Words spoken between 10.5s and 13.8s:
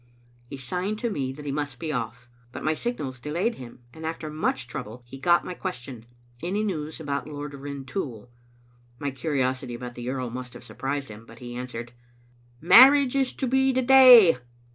have surprised him, but he answered:" Marriage is to be